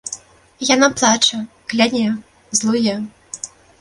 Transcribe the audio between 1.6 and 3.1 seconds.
кляне, злуе.